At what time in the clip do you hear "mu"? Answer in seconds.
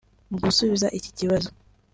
0.29-0.37